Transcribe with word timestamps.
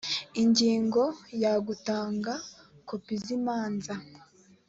ingingo 0.43 1.03
ya 1.43 1.53
gutanga 1.67 2.33
kopi 2.87 3.15
z 3.23 3.25
imanza 3.37 3.93